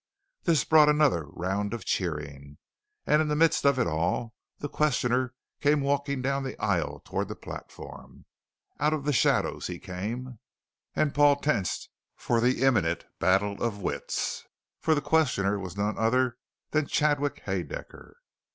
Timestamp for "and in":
3.05-3.27